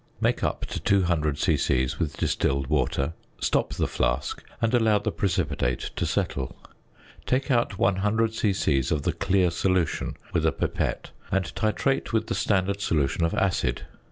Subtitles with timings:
[0.19, 1.87] Make up to 200 c.c.
[1.99, 6.57] with distilled water, stop the flask, and allow the precipitate to settle.
[7.27, 8.79] Take out 100 c.c.
[8.89, 13.83] of the clear solution with a pipette, and titrate with the standard solution of acid.